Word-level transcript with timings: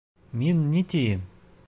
Мин 0.43 0.63
ни 0.71 0.83
тием? 0.95 1.23